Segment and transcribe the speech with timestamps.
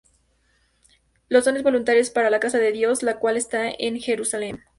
[1.29, 4.57] con dones voluntarios para la casa de Dios, la cuál está en Jerusalem.